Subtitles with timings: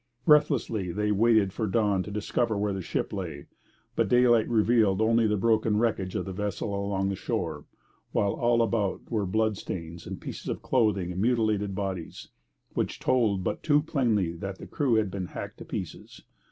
[0.25, 3.45] Breathlessly they waited for the dawn to discover where their ship lay;
[3.95, 7.65] but daylight revealed only the broken wreckage of the vessel along the shore,
[8.11, 12.29] while all about were blood stains and pieces of clothing and mutilated bodies,
[12.73, 16.21] which told but too plainly that the crew had been hacked to pieces.